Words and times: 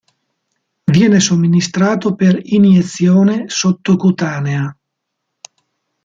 Viene 0.83 1.19
somministrato 1.19 2.15
per 2.15 2.39
iniezione 2.41 3.47
sottocutanea. 3.49 4.75